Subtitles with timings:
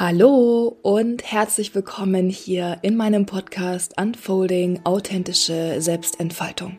[0.00, 6.78] Hallo und herzlich willkommen hier in meinem Podcast Unfolding authentische Selbstentfaltung.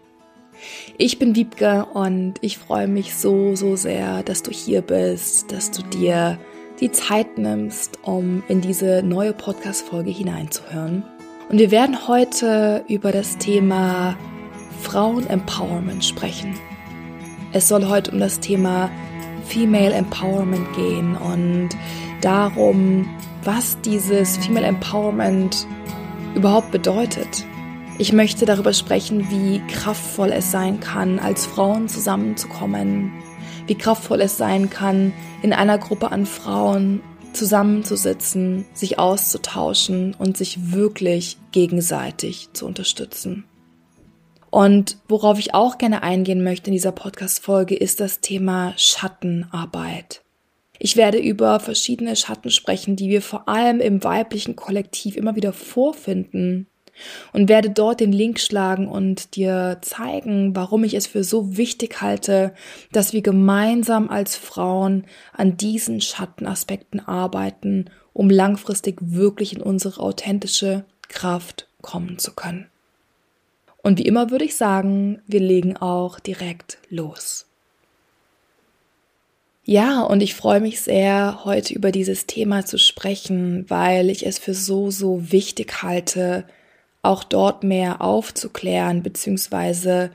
[0.97, 5.69] Ich bin Wiebke und ich freue mich so, so sehr, dass du hier bist, dass
[5.69, 6.39] du dir
[6.79, 11.03] die Zeit nimmst, um in diese neue Podcast-Folge hineinzuhören.
[11.47, 14.17] Und wir werden heute über das Thema
[14.81, 16.55] Frauen-Empowerment sprechen.
[17.53, 18.89] Es soll heute um das Thema
[19.45, 21.69] Female Empowerment gehen und
[22.21, 23.09] darum,
[23.43, 25.67] was dieses Female Empowerment
[26.35, 27.45] überhaupt bedeutet.
[27.97, 33.11] Ich möchte darüber sprechen, wie kraftvoll es sein kann, als Frauen zusammenzukommen,
[33.67, 37.01] wie kraftvoll es sein kann, in einer Gruppe an Frauen
[37.33, 43.45] zusammenzusitzen, sich auszutauschen und sich wirklich gegenseitig zu unterstützen.
[44.49, 50.23] Und worauf ich auch gerne eingehen möchte in dieser Podcast-Folge ist das Thema Schattenarbeit.
[50.83, 55.53] Ich werde über verschiedene Schatten sprechen, die wir vor allem im weiblichen Kollektiv immer wieder
[55.53, 56.65] vorfinden
[57.33, 62.01] und werde dort den Link schlagen und dir zeigen, warum ich es für so wichtig
[62.01, 62.55] halte,
[62.91, 70.83] dass wir gemeinsam als Frauen an diesen Schattenaspekten arbeiten, um langfristig wirklich in unsere authentische
[71.09, 72.65] Kraft kommen zu können.
[73.83, 77.50] Und wie immer würde ich sagen, wir legen auch direkt los.
[79.63, 84.39] Ja, und ich freue mich sehr, heute über dieses Thema zu sprechen, weil ich es
[84.39, 86.45] für so, so wichtig halte,
[87.03, 90.11] auch dort mehr aufzuklären, beziehungsweise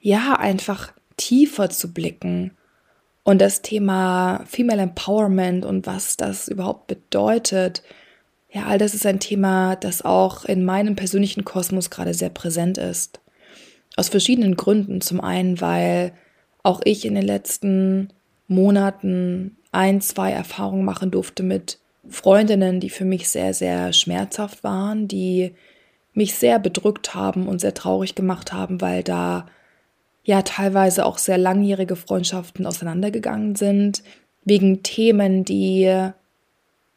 [0.00, 2.52] ja, einfach tiefer zu blicken.
[3.24, 7.82] Und das Thema Female Empowerment und was das überhaupt bedeutet,
[8.50, 12.78] ja, all das ist ein Thema, das auch in meinem persönlichen Kosmos gerade sehr präsent
[12.78, 13.20] ist.
[13.96, 15.02] Aus verschiedenen Gründen.
[15.02, 16.12] Zum einen, weil
[16.62, 18.10] auch ich in den letzten
[18.48, 25.06] Monaten ein, zwei Erfahrungen machen durfte mit Freundinnen, die für mich sehr, sehr schmerzhaft waren,
[25.08, 25.54] die
[26.14, 29.46] mich sehr bedrückt haben und sehr traurig gemacht haben, weil da
[30.24, 34.02] ja teilweise auch sehr langjährige Freundschaften auseinandergegangen sind,
[34.44, 36.10] wegen Themen, die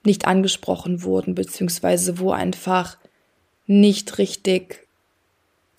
[0.03, 2.97] nicht angesprochen wurden, beziehungsweise wo einfach
[3.68, 4.88] nicht richtig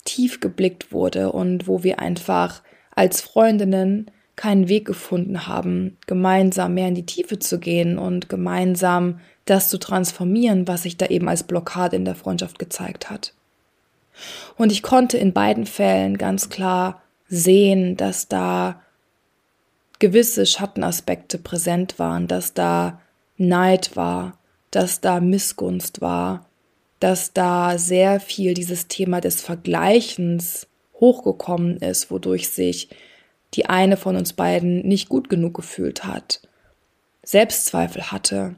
[0.05, 2.61] tief geblickt wurde und wo wir einfach
[2.95, 9.19] als Freundinnen keinen Weg gefunden haben, gemeinsam mehr in die Tiefe zu gehen und gemeinsam
[9.45, 13.33] das zu transformieren, was sich da eben als Blockade in der Freundschaft gezeigt hat.
[14.57, 18.81] Und ich konnte in beiden Fällen ganz klar sehen, dass da
[19.99, 23.01] gewisse Schattenaspekte präsent waren, dass da
[23.37, 24.37] Neid war,
[24.71, 26.45] dass da Missgunst war,
[26.99, 30.67] dass da sehr viel dieses Thema des Vergleichens
[30.99, 32.89] hochgekommen ist, wodurch sich
[33.53, 36.41] die eine von uns beiden nicht gut genug gefühlt hat,
[37.23, 38.55] Selbstzweifel hatte.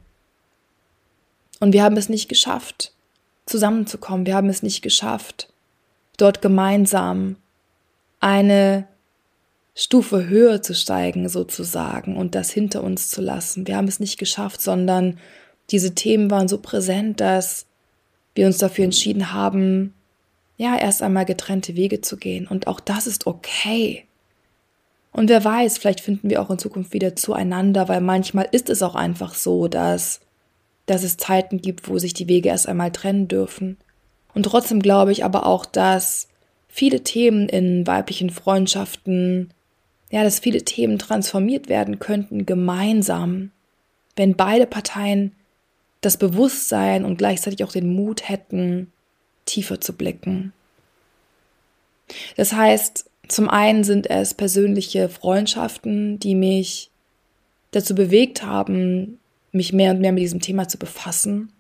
[1.60, 2.94] Und wir haben es nicht geschafft,
[3.46, 4.26] zusammenzukommen.
[4.26, 5.50] Wir haben es nicht geschafft,
[6.18, 7.36] dort gemeinsam
[8.20, 8.88] eine
[9.76, 13.68] Stufe höher zu steigen sozusagen und das hinter uns zu lassen.
[13.68, 15.20] Wir haben es nicht geschafft, sondern
[15.70, 17.66] diese Themen waren so präsent, dass
[18.36, 19.94] wir uns dafür entschieden haben,
[20.58, 22.48] ja, erst einmal getrennte Wege zu gehen.
[22.48, 24.05] Und auch das ist okay.
[25.16, 28.84] Und wer weiß, vielleicht finden wir auch in Zukunft wieder zueinander, weil manchmal ist es
[28.84, 30.20] auch einfach so, dass,
[30.88, 33.78] dass es Zeiten gibt, wo sich die Wege erst einmal trennen dürfen.
[34.34, 36.28] Und trotzdem glaube ich aber auch, dass
[36.68, 39.54] viele Themen in weiblichen Freundschaften,
[40.12, 43.52] ja, dass viele Themen transformiert werden könnten gemeinsam,
[44.18, 45.32] wenn beide Parteien
[46.02, 48.92] das Bewusstsein und gleichzeitig auch den Mut hätten,
[49.46, 50.52] tiefer zu blicken.
[52.36, 56.92] Das heißt, zum einen sind es persönliche Freundschaften, die mich
[57.72, 59.20] dazu bewegt haben,
[59.52, 61.52] mich mehr und mehr mit diesem Thema zu befassen.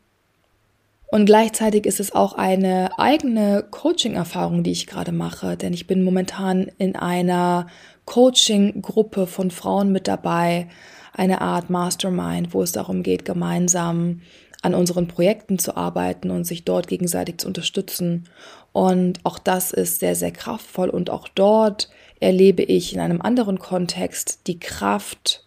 [1.07, 6.03] Und gleichzeitig ist es auch eine eigene Coaching-Erfahrung, die ich gerade mache, denn ich bin
[6.03, 7.67] momentan in einer
[8.05, 10.67] Coaching-Gruppe von Frauen mit dabei,
[11.13, 14.21] eine Art Mastermind, wo es darum geht, gemeinsam
[14.61, 18.27] an unseren Projekten zu arbeiten und sich dort gegenseitig zu unterstützen.
[18.75, 20.89] Und auch das ist sehr, sehr kraftvoll.
[20.89, 21.89] Und auch dort
[22.19, 25.45] erlebe ich in einem anderen Kontext die Kraft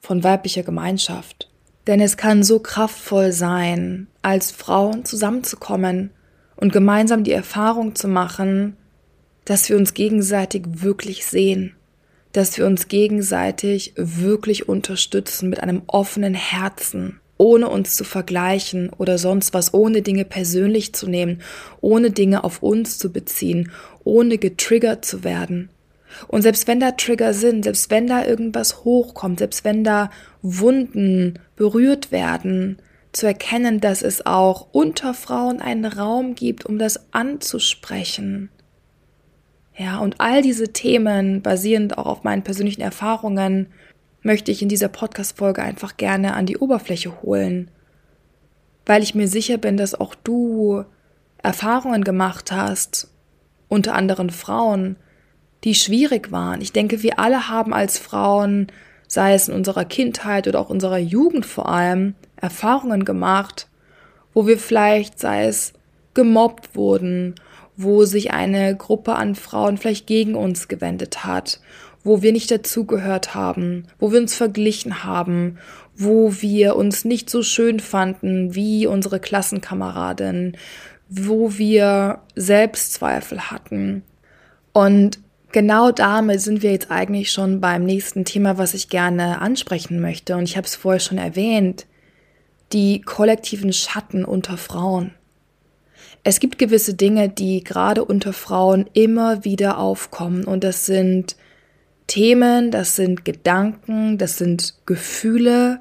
[0.00, 1.50] von weiblicher Gemeinschaft.
[1.86, 6.12] Denn es kann so kraftvoll sein, als Frauen zusammenzukommen
[6.56, 8.78] und gemeinsam die Erfahrung zu machen,
[9.44, 11.76] dass wir uns gegenseitig wirklich sehen,
[12.32, 19.18] dass wir uns gegenseitig wirklich unterstützen mit einem offenen Herzen, ohne uns zu vergleichen oder
[19.18, 21.42] sonst was, ohne Dinge persönlich zu nehmen,
[21.80, 23.70] ohne Dinge auf uns zu beziehen,
[24.04, 25.70] ohne getriggert zu werden.
[26.28, 30.10] Und selbst wenn da Trigger sind, selbst wenn da irgendwas hochkommt, selbst wenn da
[30.40, 32.78] Wunden berührt werden,
[33.12, 38.50] zu erkennen, dass es auch unter Frauen einen Raum gibt, um das anzusprechen.
[39.76, 43.66] Ja, und all diese Themen, basierend auch auf meinen persönlichen Erfahrungen,
[44.26, 47.70] möchte ich in dieser Podcast-Folge einfach gerne an die Oberfläche holen,
[48.84, 50.84] weil ich mir sicher bin, dass auch du
[51.42, 53.08] Erfahrungen gemacht hast,
[53.68, 54.96] unter anderen Frauen,
[55.62, 56.60] die schwierig waren.
[56.60, 58.66] Ich denke, wir alle haben als Frauen,
[59.06, 63.68] sei es in unserer Kindheit oder auch unserer Jugend vor allem, Erfahrungen gemacht,
[64.34, 65.72] wo wir vielleicht, sei es
[66.14, 67.36] gemobbt wurden,
[67.76, 71.60] wo sich eine Gruppe an Frauen vielleicht gegen uns gewendet hat,
[72.06, 75.58] wo wir nicht dazugehört haben, wo wir uns verglichen haben,
[75.96, 80.56] wo wir uns nicht so schön fanden wie unsere Klassenkameradin,
[81.08, 84.02] wo wir Selbstzweifel hatten.
[84.72, 85.18] Und
[85.50, 90.36] genau damit sind wir jetzt eigentlich schon beim nächsten Thema, was ich gerne ansprechen möchte.
[90.36, 91.86] Und ich habe es vorher schon erwähnt,
[92.72, 95.12] die kollektiven Schatten unter Frauen.
[96.22, 100.44] Es gibt gewisse Dinge, die gerade unter Frauen immer wieder aufkommen.
[100.44, 101.36] Und das sind
[102.06, 105.80] Themen, das sind Gedanken, das sind Gefühle,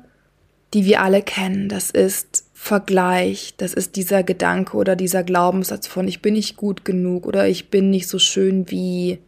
[0.73, 1.69] die wir alle kennen.
[1.69, 6.83] Das ist Vergleich, das ist dieser Gedanke oder dieser Glaubenssatz von ich bin nicht gut
[6.83, 9.19] genug oder ich bin nicht so schön wie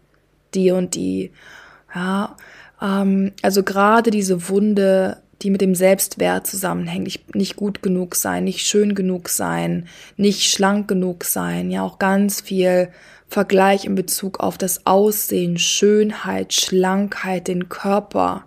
[0.55, 1.31] die und die.
[1.93, 2.35] Ja,
[2.81, 8.43] ähm, also gerade diese Wunde, die mit dem Selbstwert zusammenhängt, ich, nicht gut genug sein,
[8.43, 12.89] nicht schön genug sein, nicht schlank genug sein, ja auch ganz viel
[13.27, 18.45] Vergleich in Bezug auf das Aussehen, Schönheit, Schlankheit, den Körper.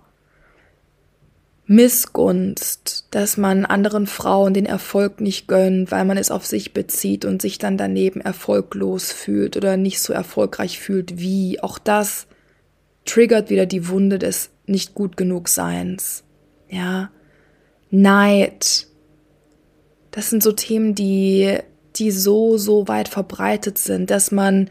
[1.67, 7.25] Missgunst, dass man anderen Frauen den Erfolg nicht gönnt, weil man es auf sich bezieht
[7.25, 11.63] und sich dann daneben erfolglos fühlt oder nicht so erfolgreich fühlt wie.
[11.63, 12.27] Auch das
[13.05, 16.25] triggert wieder die Wunde des nicht gut genug Seins.
[16.69, 17.11] Ja.
[17.91, 18.89] Neid.
[20.11, 21.59] Das sind so Themen, die,
[21.97, 24.71] die so, so weit verbreitet sind, dass man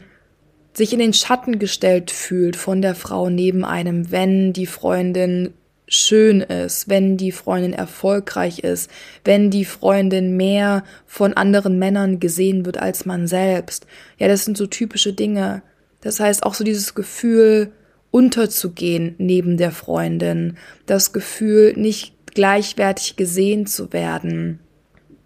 [0.72, 5.52] sich in den Schatten gestellt fühlt von der Frau neben einem, wenn die Freundin
[5.88, 8.88] schön ist, wenn die Freundin erfolgreich ist,
[9.24, 13.86] wenn die Freundin mehr von anderen Männern gesehen wird als man selbst.
[14.16, 15.62] Ja, das sind so typische Dinge.
[16.00, 17.72] Das heißt auch so dieses Gefühl,
[18.12, 20.56] unterzugehen neben der Freundin,
[20.86, 24.60] das Gefühl, nicht gleichwertig gesehen zu werden.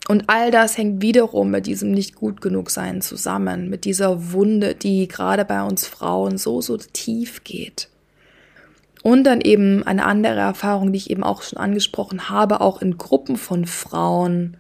[0.09, 4.75] Und all das hängt wiederum mit diesem nicht gut genug sein zusammen, mit dieser Wunde,
[4.75, 7.89] die gerade bei uns Frauen so, so tief geht.
[9.03, 12.99] Und dann eben eine andere Erfahrung, die ich eben auch schon angesprochen habe, auch in
[12.99, 14.57] Gruppen von Frauen,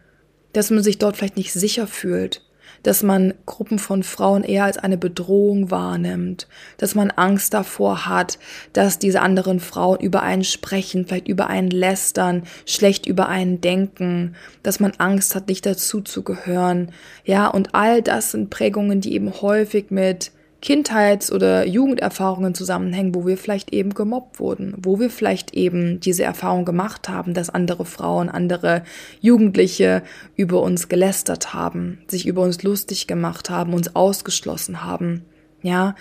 [0.53, 2.43] dass man sich dort vielleicht nicht sicher fühlt,
[2.85, 6.47] dass man Gruppen von Frauen eher als eine Bedrohung wahrnimmt,
[6.77, 8.39] dass man Angst davor hat,
[8.73, 14.37] dass diese anderen Frauen über einen sprechen, vielleicht über einen lästern, schlecht über einen denken,
[14.63, 16.93] dass man Angst hat, nicht dazu zu gehören.
[17.25, 20.31] Ja, und all das sind Prägungen, die eben häufig mit
[20.65, 26.25] Kindheits- oder Jugenderfahrungen zusammenhängen, wo wir vielleicht eben gemobbt wurden, wo wir vielleicht eben diese
[26.25, 28.83] Erfahrung gemacht haben, dass andere Frauen, andere
[29.21, 30.03] Jugendliche
[30.37, 35.27] über uns gelästert haben, sich über uns lustig gemacht haben, uns ausgeschlossen haben.
[35.61, 35.97] Ja,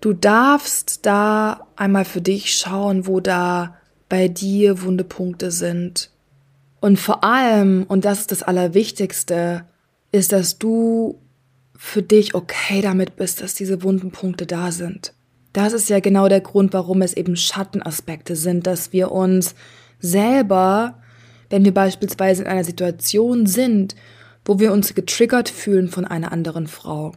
[0.00, 3.74] du darfst da einmal für dich schauen, wo da
[4.08, 6.12] bei dir Wundepunkte sind.
[6.80, 9.64] Und vor allem, und das ist das Allerwichtigste,
[10.12, 11.18] ist, dass du
[11.82, 15.14] für dich okay damit bist, dass diese wunden Punkte da sind.
[15.54, 19.54] Das ist ja genau der Grund, warum es eben Schattenaspekte sind, dass wir uns
[19.98, 20.98] selber,
[21.48, 23.96] wenn wir beispielsweise in einer Situation sind,
[24.44, 27.12] wo wir uns getriggert fühlen von einer anderen Frau,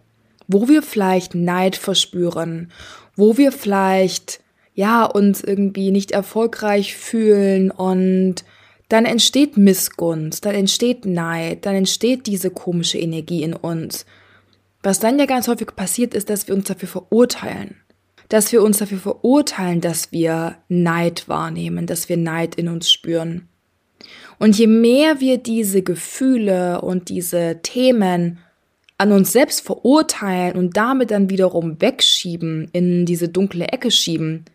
[0.48, 2.72] wo wir vielleicht Neid verspüren,
[3.18, 4.40] wo wir vielleicht
[4.74, 8.46] ja uns irgendwie nicht erfolgreich fühlen und
[8.88, 14.06] dann entsteht Missgunst, dann entsteht Neid, dann entsteht diese komische Energie in uns.
[14.84, 17.78] Was dann ja ganz häufig passiert, ist, dass wir uns dafür verurteilen.
[18.30, 23.48] Dass wir uns dafür verurteilen, dass wir Neid wahrnehmen, dass wir Neid in uns spüren.
[24.40, 28.40] Und je mehr wir diese Gefühle und diese Themen
[28.98, 34.46] an uns selbst verurteilen und damit dann wiederum wegschieben, in diese dunkle Ecke schieben,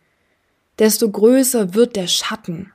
[0.78, 2.72] desto größer wird der Schatten.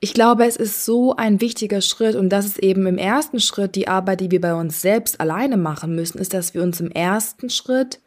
[0.00, 3.74] Ich glaube, es ist so ein wichtiger Schritt und das ist eben im ersten Schritt
[3.74, 6.92] die Arbeit, die wir bei uns selbst alleine machen müssen, ist, dass wir uns im
[6.92, 8.00] ersten Schritt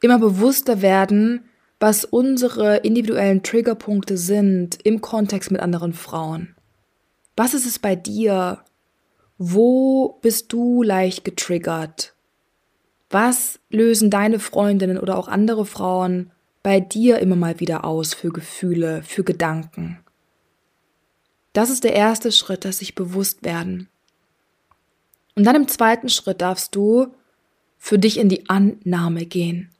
[0.00, 1.44] immer bewusster werden,
[1.80, 6.54] was unsere individuellen Triggerpunkte sind im Kontext mit anderen Frauen.
[7.36, 8.60] Was ist es bei dir?
[9.36, 12.14] Wo bist du leicht getriggert?
[13.10, 16.30] Was lösen deine Freundinnen oder auch andere Frauen
[16.62, 20.03] bei dir immer mal wieder aus für Gefühle, für Gedanken?
[21.54, 23.88] Das ist der erste Schritt, dass sich bewusst werden.
[25.34, 27.08] Und dann im zweiten Schritt darfst du
[27.78, 29.70] für dich in die Annahme gehen.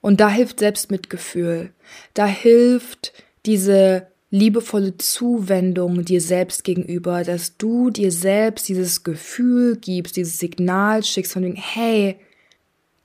[0.00, 1.72] Und da hilft Selbstmitgefühl.
[2.14, 3.12] Da hilft
[3.44, 11.02] diese liebevolle Zuwendung dir selbst gegenüber, dass du dir selbst dieses Gefühl gibst, dieses Signal
[11.02, 12.16] schickst von dem, hey,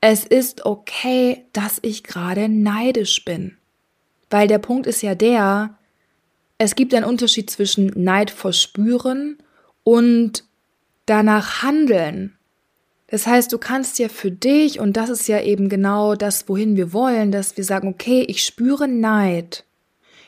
[0.01, 3.57] es ist okay, dass ich gerade neidisch bin.
[4.29, 5.77] Weil der Punkt ist ja der,
[6.63, 9.39] es gibt einen Unterschied zwischen Neid verspüren
[9.83, 10.43] und
[11.07, 12.37] danach handeln.
[13.07, 16.77] Das heißt, du kannst ja für dich, und das ist ja eben genau das, wohin
[16.77, 19.65] wir wollen, dass wir sagen, okay, ich spüre Neid.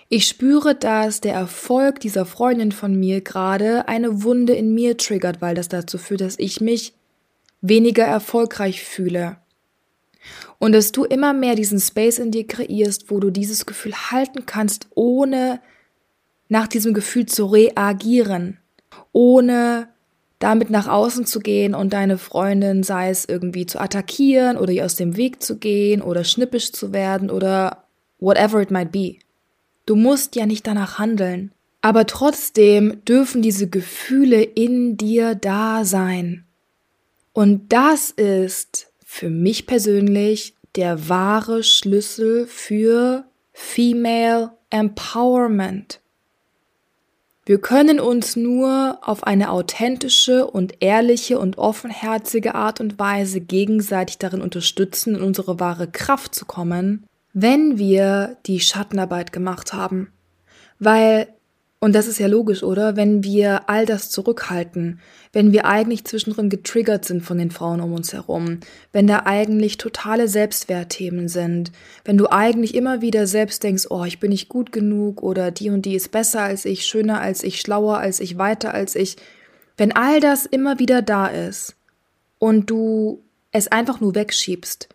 [0.09, 5.39] Ich spüre, dass der Erfolg dieser Freundin von mir gerade eine Wunde in mir triggert,
[5.39, 6.93] weil das dazu führt, dass ich mich
[7.61, 9.37] weniger erfolgreich fühle.
[10.57, 14.47] Und dass du immer mehr diesen Space in dir kreierst, wo du dieses Gefühl halten
[14.47, 15.59] kannst, ohne
[16.53, 18.59] nach diesem Gefühl zu reagieren,
[19.11, 19.89] ohne
[20.37, 24.85] damit nach außen zu gehen und deine Freundin, sei es irgendwie zu attackieren oder ihr
[24.85, 27.85] aus dem Weg zu gehen oder schnippisch zu werden oder
[28.19, 29.15] whatever it might be.
[29.87, 31.51] Du musst ja nicht danach handeln.
[31.81, 36.45] Aber trotzdem dürfen diese Gefühle in dir da sein.
[37.33, 45.99] Und das ist für mich persönlich der wahre Schlüssel für Female Empowerment.
[47.45, 54.17] Wir können uns nur auf eine authentische und ehrliche und offenherzige Art und Weise gegenseitig
[54.17, 60.13] darin unterstützen, in unsere wahre Kraft zu kommen, wenn wir die Schattenarbeit gemacht haben.
[60.79, 61.27] Weil
[61.83, 62.95] und das ist ja logisch, oder?
[62.95, 65.01] Wenn wir all das zurückhalten,
[65.33, 68.61] wenn wir eigentlich zwischendrin getriggert sind von den Frauen um uns herum,
[68.93, 71.73] wenn da eigentlich totale Selbstwertthemen sind,
[72.05, 75.71] wenn du eigentlich immer wieder selbst denkst, oh, ich bin nicht gut genug oder die
[75.71, 79.17] und die ist besser als ich, schöner als ich, schlauer als ich, weiter als ich,
[79.75, 81.75] wenn all das immer wieder da ist
[82.39, 83.21] und du
[83.51, 84.87] es einfach nur wegschiebst,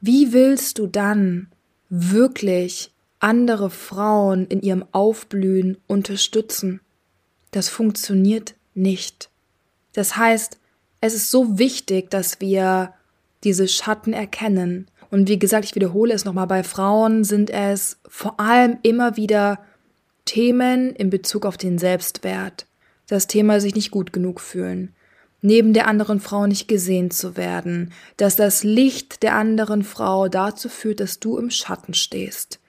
[0.00, 1.52] wie willst du dann
[1.88, 2.90] wirklich
[3.22, 6.80] andere Frauen in ihrem Aufblühen unterstützen.
[7.52, 9.30] Das funktioniert nicht.
[9.92, 10.58] Das heißt,
[11.00, 12.94] es ist so wichtig, dass wir
[13.44, 14.88] diese Schatten erkennen.
[15.10, 19.58] Und wie gesagt, ich wiederhole es nochmal, bei Frauen sind es vor allem immer wieder
[20.24, 22.66] Themen in Bezug auf den Selbstwert.
[23.08, 24.94] Das Thema sich nicht gut genug fühlen,
[25.42, 30.68] neben der anderen Frau nicht gesehen zu werden, dass das Licht der anderen Frau dazu
[30.68, 32.61] führt, dass du im Schatten stehst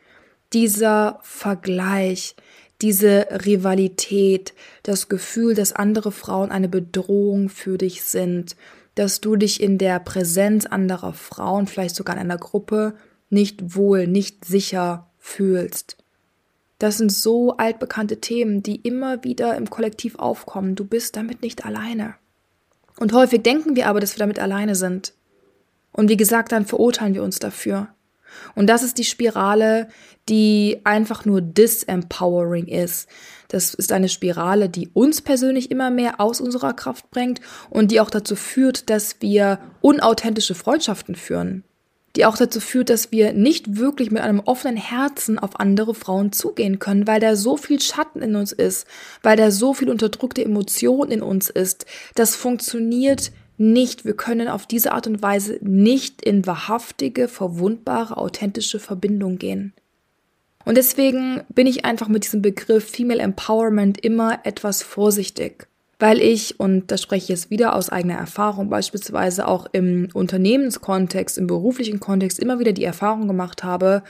[0.54, 2.36] dieser Vergleich,
[2.82, 8.56] diese Rivalität, das Gefühl, dass andere Frauen eine Bedrohung für dich sind,
[8.96, 12.94] dass du dich in der Präsenz anderer Frauen, vielleicht sogar in einer Gruppe,
[13.30, 15.98] nicht wohl, nicht sicher fühlst.
[16.78, 20.76] Das sind so altbekannte Themen, die immer wieder im Kollektiv aufkommen.
[20.76, 22.16] Du bist damit nicht alleine.
[23.00, 25.14] Und häufig denken wir aber, dass wir damit alleine sind.
[25.94, 27.93] Und wie gesagt, dann verurteilen wir uns dafür.
[28.56, 29.88] Und das ist die Spirale,
[30.30, 33.10] die einfach nur disempowering ist.
[33.50, 38.00] Das ist eine Spirale, die uns persönlich immer mehr aus unserer Kraft bringt und die
[38.00, 41.64] auch dazu führt, dass wir unauthentische Freundschaften führen.
[42.16, 46.32] Die auch dazu führt, dass wir nicht wirklich mit einem offenen Herzen auf andere Frauen
[46.32, 48.88] zugehen können, weil da so viel Schatten in uns ist,
[49.24, 51.86] weil da so viel unterdrückte Emotion in uns ist.
[52.14, 53.32] Das funktioniert
[53.72, 59.74] nicht, wir können auf diese Art und Weise nicht in wahrhaftige, verwundbare, authentische Verbindung gehen.
[60.66, 65.68] Und deswegen bin ich einfach mit diesem Begriff Female Empowerment immer etwas vorsichtig,
[66.00, 71.38] weil ich, und da spreche ich jetzt wieder aus eigener Erfahrung, beispielsweise auch im Unternehmenskontext,
[71.38, 74.04] im beruflichen Kontext immer wieder die Erfahrung gemacht habe,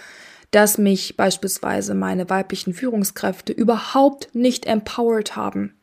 [0.51, 5.73] dass mich beispielsweise meine weiblichen Führungskräfte überhaupt nicht empowered haben.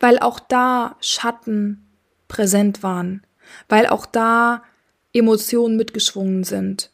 [0.00, 1.87] Weil auch da Schatten
[2.28, 3.22] präsent waren,
[3.68, 4.62] weil auch da
[5.12, 6.90] Emotionen mitgeschwungen sind.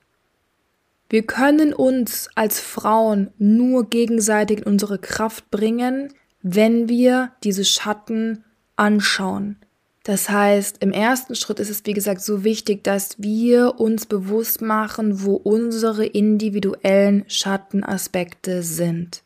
[1.11, 6.12] Wir können uns als Frauen nur gegenseitig in unsere Kraft bringen,
[6.43, 8.45] wenn wir diese Schatten
[8.76, 9.57] anschauen.
[10.05, 14.61] Das heißt, im ersten Schritt ist es, wie gesagt, so wichtig, dass wir uns bewusst
[14.61, 19.23] machen, wo unsere individuellen Schattenaspekte sind.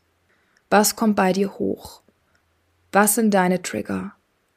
[0.69, 2.01] Was kommt bei dir hoch?
[2.93, 4.13] Was sind deine Trigger?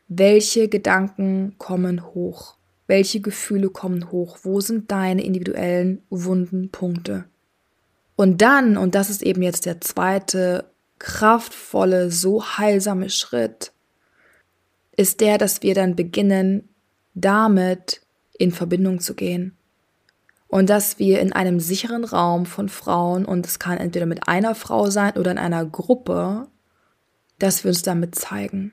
[0.09, 2.57] Welche Gedanken kommen hoch?
[2.87, 4.39] Welche Gefühle kommen hoch?
[4.43, 7.25] Wo sind deine individuellen wunden Punkte?
[8.17, 13.73] Und dann, und das ist eben jetzt der zweite kraftvolle, so heilsame Schritt,
[14.97, 16.69] ist der, dass wir dann beginnen,
[17.15, 18.03] damit
[18.39, 19.57] in Verbindung zu gehen.
[20.49, 24.55] Und dass wir in einem sicheren Raum von Frauen, und es kann entweder mit einer
[24.55, 26.47] Frau sein oder in einer Gruppe,
[27.39, 28.73] dass wir uns damit zeigen.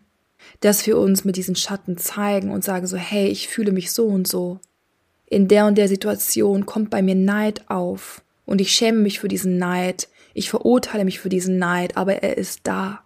[0.60, 4.08] Dass wir uns mit diesen Schatten zeigen und sagen so, hey, ich fühle mich so
[4.08, 4.60] und so.
[5.26, 9.28] In der und der Situation kommt bei mir Neid auf und ich schäme mich für
[9.28, 10.10] diesen Neid.
[10.34, 13.02] Ich verurteile mich für diesen Neid, aber er ist da.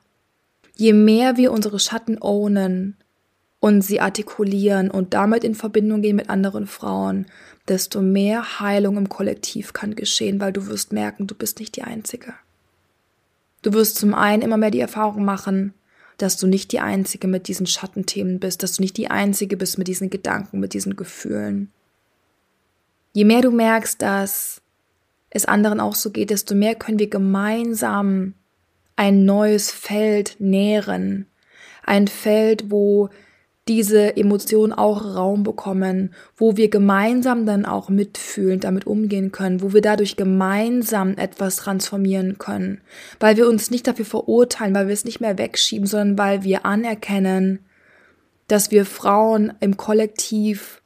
[0.76, 2.96] Je mehr wir unsere Schatten ownen
[3.60, 7.28] und sie artikulieren und damit in Verbindung gehen mit anderen Frauen,
[7.68, 11.84] desto mehr Heilung im Kollektiv kann geschehen, weil du wirst merken, du bist nicht die
[11.84, 12.34] Einzige.
[13.62, 15.74] Du wirst zum einen immer mehr die Erfahrung machen,
[16.18, 19.78] dass du nicht die Einzige mit diesen Schattenthemen bist, dass du nicht die Einzige bist
[19.78, 21.72] mit diesen Gedanken, mit diesen Gefühlen.
[23.14, 24.62] Je mehr du merkst, dass
[25.30, 28.34] es anderen auch so geht, desto mehr können wir gemeinsam
[28.96, 31.28] ein neues Feld nähren.
[31.84, 33.10] Ein Feld, wo
[33.68, 39.72] diese Emotionen auch Raum bekommen, wo wir gemeinsam dann auch mitfühlen, damit umgehen können, wo
[39.72, 42.82] wir dadurch gemeinsam etwas transformieren können,
[43.22, 46.66] weil wir uns nicht dafür verurteilen, weil wir es nicht mehr wegschieben, sondern weil wir
[46.66, 47.60] anerkennen,
[48.48, 50.82] dass wir Frauen im Kollektiv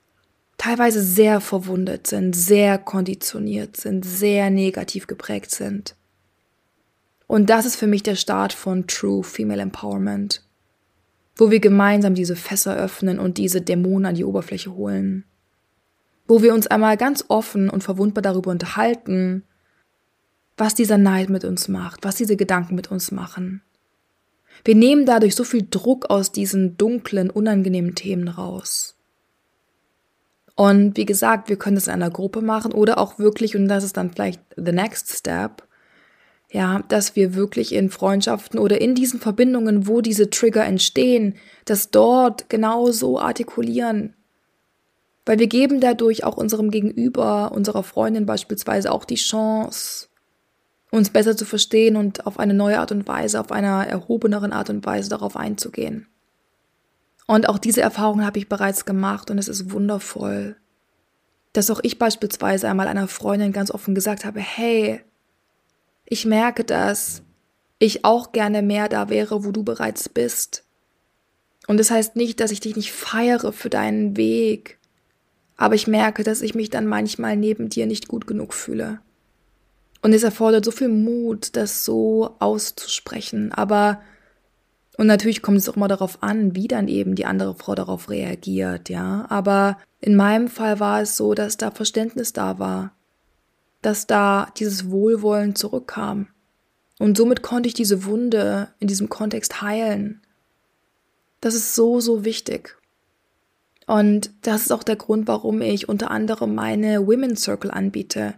[0.59, 5.95] teilweise sehr verwundet sind, sehr konditioniert sind, sehr negativ geprägt sind.
[7.25, 10.46] Und das ist für mich der Start von True Female Empowerment
[11.37, 15.25] wo wir gemeinsam diese Fässer öffnen und diese Dämonen an die Oberfläche holen,
[16.27, 19.43] wo wir uns einmal ganz offen und verwundbar darüber unterhalten,
[20.57, 23.61] was dieser Neid mit uns macht, was diese Gedanken mit uns machen.
[24.65, 28.95] Wir nehmen dadurch so viel Druck aus diesen dunklen, unangenehmen Themen raus.
[30.55, 33.83] Und wie gesagt, wir können das in einer Gruppe machen oder auch wirklich, und das
[33.83, 35.66] ist dann vielleicht the next step,
[36.49, 41.35] ja, dass wir wirklich in Freundschaften oder in diesen Verbindungen, wo diese Trigger entstehen,
[41.65, 44.13] das dort genau so artikulieren.
[45.25, 50.07] Weil wir geben dadurch auch unserem Gegenüber, unserer Freundin beispielsweise auch die Chance,
[50.89, 54.69] uns besser zu verstehen und auf eine neue Art und Weise, auf einer erhobeneren Art
[54.69, 56.07] und Weise darauf einzugehen.
[57.25, 60.55] Und auch diese Erfahrung habe ich bereits gemacht und es ist wundervoll,
[61.51, 65.01] dass auch ich beispielsweise einmal einer Freundin ganz offen gesagt habe, hey,
[66.09, 67.21] ich merke, dass
[67.79, 70.63] ich auch gerne mehr da wäre, wo du bereits bist.
[71.67, 74.79] Und das heißt nicht, dass ich dich nicht feiere für deinen Weg,
[75.57, 79.01] aber ich merke, dass ich mich dann manchmal neben dir nicht gut genug fühle.
[80.01, 83.51] Und es erfordert so viel Mut, das so auszusprechen.
[83.51, 83.99] Aber,
[84.97, 88.09] und natürlich kommt es auch immer darauf an, wie dann eben die andere Frau darauf
[88.09, 89.25] reagiert, ja.
[89.29, 92.96] Aber in meinem Fall war es so, dass da Verständnis da war
[93.81, 96.27] dass da dieses Wohlwollen zurückkam.
[96.99, 100.21] Und somit konnte ich diese Wunde in diesem Kontext heilen.
[101.41, 102.75] Das ist so, so wichtig.
[103.85, 108.35] Und das ist auch der Grund, warum ich unter anderem meine Women's Circle anbiete.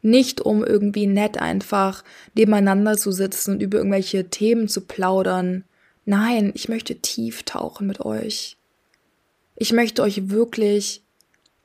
[0.00, 2.02] Nicht um irgendwie nett einfach
[2.34, 5.64] nebeneinander zu sitzen und über irgendwelche Themen zu plaudern.
[6.04, 8.56] Nein, ich möchte tief tauchen mit euch.
[9.56, 11.02] Ich möchte euch wirklich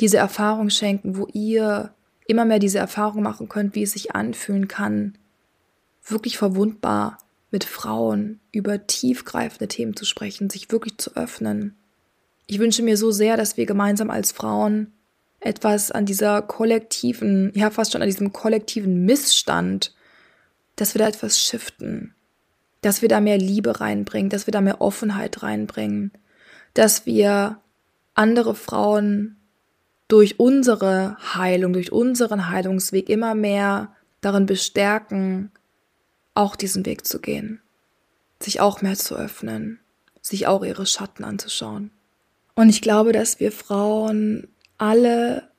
[0.02, 1.94] diese Erfahrung schenken, wo ihr
[2.28, 5.18] immer mehr diese Erfahrung machen könnt, wie es sich anfühlen kann,
[6.06, 7.18] wirklich verwundbar
[7.52, 11.76] mit Frauen über tiefgreifende Themen zu sprechen, sich wirklich zu öffnen.
[12.48, 14.92] Ich wünsche mir so sehr, dass wir gemeinsam als Frauen
[15.40, 19.94] etwas an dieser kollektiven, ja fast schon an diesem kollektiven Missstand,
[20.76, 22.16] dass wir da etwas shiften,
[22.82, 26.12] dass wir da mehr Liebe reinbringen, dass wir da mehr Offenheit reinbringen,
[26.74, 27.60] dass wir
[28.16, 29.38] andere Frauen
[30.08, 35.52] durch unsere Heilung, durch unseren Heilungsweg immer mehr darin bestärken,
[36.34, 37.62] auch diesen Weg zu gehen,
[38.40, 39.80] sich auch mehr zu öffnen,
[40.22, 41.92] sich auch ihre Schatten anzuschauen.
[42.56, 45.50] Und ich glaube, dass wir Frauen alle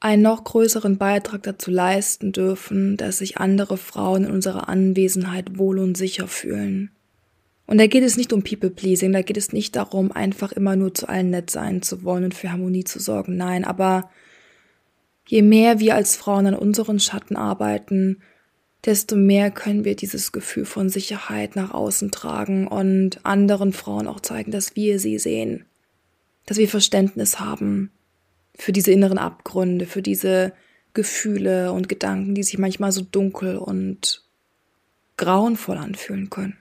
[0.00, 5.78] einen noch größeren Beitrag dazu leisten dürfen, dass sich andere Frauen in unserer Anwesenheit wohl
[5.78, 6.90] und sicher fühlen.
[7.66, 10.94] Und da geht es nicht um People-Pleasing, da geht es nicht darum, einfach immer nur
[10.94, 13.36] zu allen nett sein zu wollen und für Harmonie zu sorgen.
[13.36, 14.10] Nein, aber
[15.26, 18.22] je mehr wir als Frauen an unseren Schatten arbeiten,
[18.84, 24.20] desto mehr können wir dieses Gefühl von Sicherheit nach außen tragen und anderen Frauen auch
[24.20, 25.64] zeigen, dass wir sie sehen,
[26.46, 27.90] dass wir Verständnis haben
[28.54, 30.52] für diese inneren Abgründe, für diese
[30.94, 34.24] Gefühle und Gedanken, die sich manchmal so dunkel und
[35.16, 36.56] grauenvoll anfühlen können.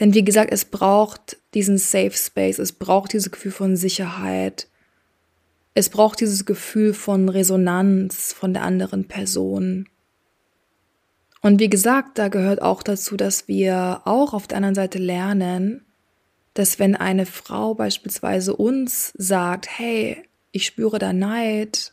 [0.00, 4.68] Denn wie gesagt, es braucht diesen Safe Space, es braucht dieses Gefühl von Sicherheit,
[5.74, 9.88] es braucht dieses Gefühl von Resonanz von der anderen Person.
[11.40, 15.84] Und wie gesagt, da gehört auch dazu, dass wir auch auf der anderen Seite lernen,
[16.54, 21.92] dass wenn eine Frau beispielsweise uns sagt, hey, ich spüre da Neid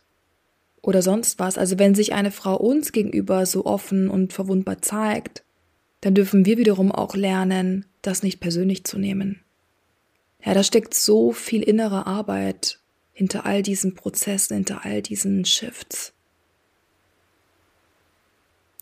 [0.82, 5.44] oder sonst was, also wenn sich eine Frau uns gegenüber so offen und verwundbar zeigt,
[6.02, 9.42] dann dürfen wir wiederum auch lernen, das nicht persönlich zu nehmen.
[10.44, 12.80] Ja, da steckt so viel innere Arbeit
[13.14, 16.14] hinter all diesen Prozessen, hinter all diesen Shifts.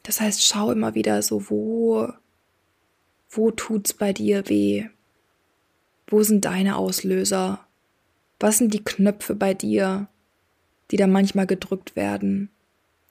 [0.01, 2.11] Das heißt, schau immer wieder so, wo,
[3.29, 4.89] wo tut's bei dir weh?
[6.07, 7.65] Wo sind deine Auslöser?
[8.39, 10.09] Was sind die Knöpfe bei dir,
[10.91, 12.49] die da manchmal gedrückt werden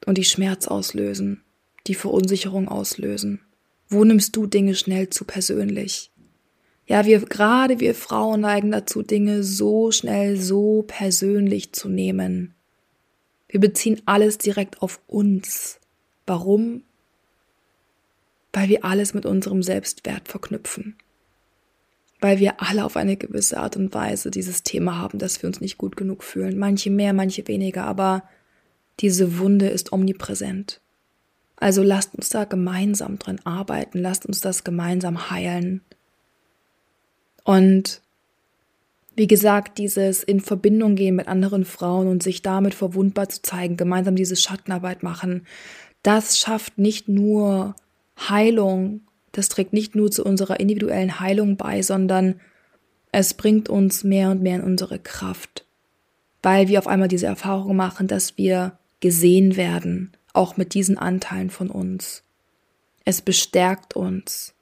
[0.04, 1.42] und die Schmerz auslösen,
[1.86, 3.40] die Verunsicherung auslösen?
[3.92, 6.10] Wo nimmst du Dinge schnell zu persönlich?
[6.86, 12.54] Ja, wir, gerade wir Frauen neigen dazu, Dinge so schnell, so persönlich zu nehmen.
[13.48, 15.78] Wir beziehen alles direkt auf uns.
[16.26, 16.84] Warum?
[18.54, 20.96] Weil wir alles mit unserem Selbstwert verknüpfen.
[22.18, 25.60] Weil wir alle auf eine gewisse Art und Weise dieses Thema haben, dass wir uns
[25.60, 26.58] nicht gut genug fühlen.
[26.58, 28.22] Manche mehr, manche weniger, aber
[29.00, 30.80] diese Wunde ist omnipräsent.
[31.62, 35.80] Also lasst uns da gemeinsam dran arbeiten, lasst uns das gemeinsam heilen.
[37.44, 38.02] Und
[39.14, 43.76] wie gesagt, dieses in Verbindung gehen mit anderen Frauen und sich damit verwundbar zu zeigen,
[43.76, 45.46] gemeinsam diese Schattenarbeit machen,
[46.02, 47.76] das schafft nicht nur
[48.18, 52.40] Heilung, das trägt nicht nur zu unserer individuellen Heilung bei, sondern
[53.12, 55.64] es bringt uns mehr und mehr in unsere Kraft,
[56.42, 61.50] weil wir auf einmal diese Erfahrung machen, dass wir gesehen werden, auch mit diesen Anteilen
[61.50, 62.22] von uns.
[63.04, 64.54] Es bestärkt uns.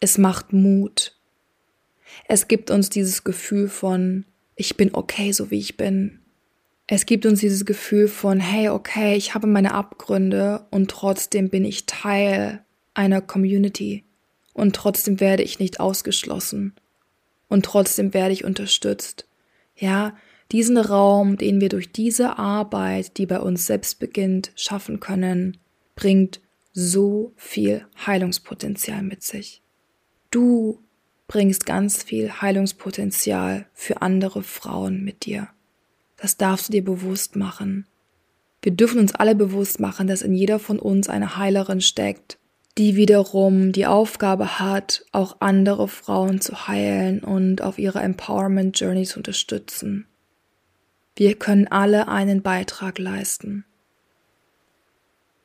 [0.00, 1.16] Es macht Mut.
[2.26, 4.24] Es gibt uns dieses Gefühl von,
[4.56, 6.20] ich bin okay, so wie ich bin.
[6.86, 11.64] Es gibt uns dieses Gefühl von, hey, okay, ich habe meine Abgründe und trotzdem bin
[11.64, 12.64] ich Teil
[12.94, 14.04] einer Community
[14.54, 16.74] und trotzdem werde ich nicht ausgeschlossen
[17.48, 19.26] und trotzdem werde ich unterstützt.
[19.76, 20.16] Ja,
[20.52, 25.58] diesen Raum, den wir durch diese Arbeit, die bei uns selbst beginnt, schaffen können,
[25.94, 26.40] bringt
[26.72, 29.62] so viel Heilungspotenzial mit sich.
[30.30, 30.80] Du
[31.26, 35.48] bringst ganz viel Heilungspotenzial für andere Frauen mit dir.
[36.16, 37.86] Das darfst du dir bewusst machen.
[38.62, 42.38] Wir dürfen uns alle bewusst machen, dass in jeder von uns eine Heilerin steckt,
[42.76, 49.04] die wiederum die Aufgabe hat, auch andere Frauen zu heilen und auf ihrer Empowerment Journey
[49.04, 50.07] zu unterstützen.
[51.18, 53.64] Wir können alle einen Beitrag leisten.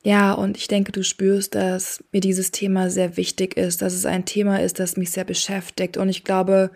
[0.04, 4.06] Ja, und ich denke, du spürst, dass mir dieses Thema sehr wichtig ist, dass es
[4.06, 5.96] ein Thema ist, das mich sehr beschäftigt.
[5.96, 6.70] Und ich glaube,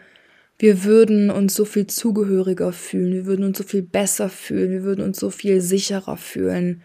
[0.59, 4.83] wir würden uns so viel zugehöriger fühlen, wir würden uns so viel besser fühlen, wir
[4.83, 6.83] würden uns so viel sicherer fühlen,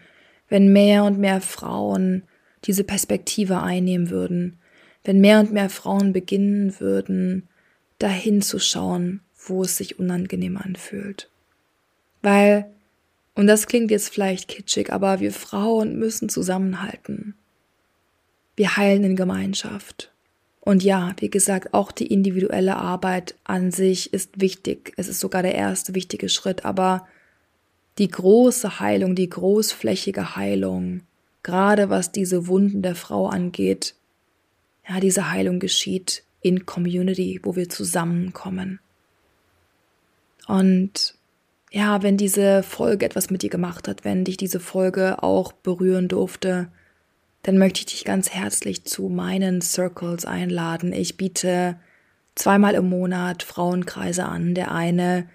[0.48, 2.22] wenn mehr und mehr Frauen
[2.62, 4.60] diese Perspektive einnehmen würden,
[5.02, 7.48] wenn mehr und mehr Frauen beginnen würden,
[7.98, 11.28] dahin zu schauen, wo es sich unangenehm anfühlt.
[12.24, 12.72] Weil,
[13.34, 17.34] und das klingt jetzt vielleicht kitschig, aber wir Frauen müssen zusammenhalten.
[18.56, 20.10] Wir heilen in Gemeinschaft.
[20.60, 24.94] Und ja, wie gesagt, auch die individuelle Arbeit an sich ist wichtig.
[24.96, 27.06] Es ist sogar der erste wichtige Schritt, aber
[27.98, 31.02] die große Heilung, die großflächige Heilung,
[31.42, 33.96] gerade was diese Wunden der Frau angeht,
[34.88, 38.80] ja, diese Heilung geschieht in Community, wo wir zusammenkommen.
[40.46, 41.16] Und
[41.74, 46.06] ja, wenn diese Folge etwas mit dir gemacht hat, wenn dich diese Folge auch berühren
[46.06, 46.68] durfte,
[47.42, 50.92] dann möchte ich dich ganz herzlich zu meinen Circles einladen.
[50.92, 51.76] Ich biete
[52.36, 54.54] zweimal im Monat Frauenkreise an.
[54.54, 55.28] Der eine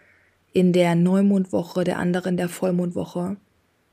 [0.54, 3.36] in der Neumondwoche, der andere in der Vollmondwoche.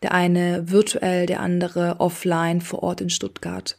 [0.02, 3.76] Der eine virtuell, der andere offline vor Ort in Stuttgart.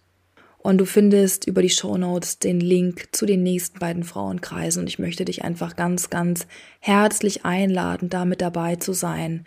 [0.68, 4.82] Und du findest über die Show Notes den Link zu den nächsten beiden Frauenkreisen.
[4.82, 6.46] Und ich möchte dich einfach ganz, ganz
[6.82, 9.46] herzlich einladen, da mit dabei zu sein.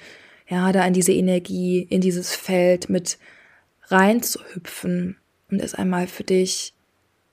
[0.49, 3.19] Ja, da in diese Energie, in dieses Feld mit
[3.89, 5.19] reinzuhüpfen
[5.51, 6.73] und es einmal für dich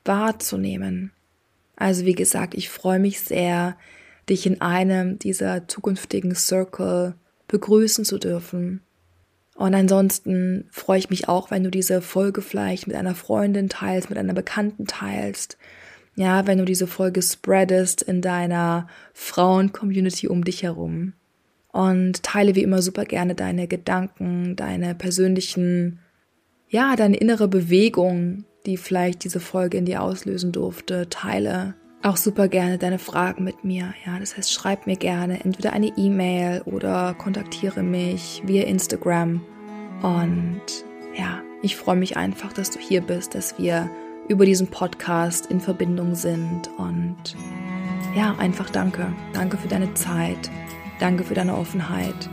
[0.04, 1.13] wahrzunehmen.
[1.78, 3.78] Also wie gesagt, ich freue mich sehr,
[4.28, 7.15] dich in einem dieser zukünftigen Circle
[7.47, 8.82] begrüßen zu dürfen.
[9.58, 14.10] Und ansonsten freue ich mich auch, wenn du diese Folge vielleicht mit einer Freundin teilst,
[14.10, 15.58] mit einer Bekannten teilst.
[16.15, 21.13] Ja, wenn du diese Folge spreadest in deiner Frauen-Community um dich herum.
[21.72, 26.00] Und teile wie immer super gerne deine Gedanken, deine persönlichen,
[26.70, 31.10] ja, deine innere Bewegung, die vielleicht diese Folge in dir auslösen durfte.
[31.10, 33.93] Teile auch super gerne deine Fragen mit mir.
[34.05, 39.41] Ja, das heißt, schreib mir gerne entweder eine E-Mail oder kontaktiere mich via Instagram.
[40.01, 40.62] Und
[41.17, 43.89] ja, ich freue mich einfach, dass du hier bist, dass wir
[44.27, 46.69] über diesen Podcast in Verbindung sind.
[46.77, 47.17] Und
[48.15, 49.12] ja, einfach danke.
[49.33, 50.51] Danke für deine Zeit.
[50.99, 52.29] Danke für deine Offenheit.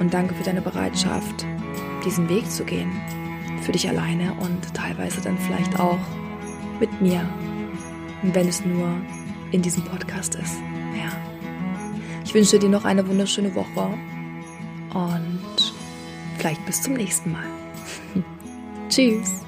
[0.00, 1.46] Und danke für deine Bereitschaft,
[2.04, 2.90] diesen Weg zu gehen.
[3.62, 5.98] Für dich alleine und teilweise dann vielleicht auch
[6.80, 7.26] mit mir
[8.32, 8.88] wenn es nur
[9.50, 10.56] in diesem Podcast ist.
[10.96, 11.12] Ja.
[12.24, 13.88] Ich wünsche dir noch eine wunderschöne Woche
[14.94, 15.74] und
[16.38, 17.44] vielleicht bis zum nächsten Mal.
[18.88, 19.43] Tschüss.